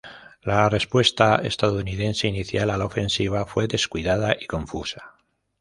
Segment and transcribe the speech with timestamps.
[0.41, 5.13] La respuesta estadounidense inicial a la ofensiva fue descuidada y confusa.